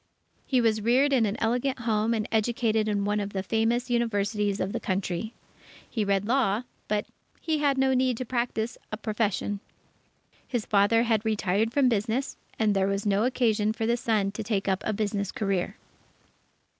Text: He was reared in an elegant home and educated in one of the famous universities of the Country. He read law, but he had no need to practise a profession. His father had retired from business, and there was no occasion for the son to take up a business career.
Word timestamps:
He 0.47 0.61
was 0.61 0.81
reared 0.81 1.13
in 1.13 1.27
an 1.27 1.35
elegant 1.39 1.77
home 1.81 2.15
and 2.15 2.27
educated 2.31 2.87
in 2.87 3.05
one 3.05 3.19
of 3.19 3.33
the 3.33 3.43
famous 3.43 3.87
universities 3.91 4.59
of 4.59 4.73
the 4.73 4.79
Country. 4.79 5.35
He 5.87 6.03
read 6.03 6.25
law, 6.27 6.63
but 6.87 7.05
he 7.39 7.59
had 7.59 7.77
no 7.77 7.93
need 7.93 8.17
to 8.17 8.25
practise 8.25 8.79
a 8.91 8.97
profession. 8.97 9.59
His 10.47 10.65
father 10.65 11.03
had 11.03 11.23
retired 11.23 11.71
from 11.71 11.87
business, 11.87 12.35
and 12.57 12.75
there 12.75 12.87
was 12.87 13.05
no 13.05 13.25
occasion 13.25 13.73
for 13.73 13.85
the 13.85 13.95
son 13.95 14.31
to 14.31 14.43
take 14.43 14.67
up 14.67 14.81
a 14.87 14.91
business 14.91 15.31
career. 15.31 15.77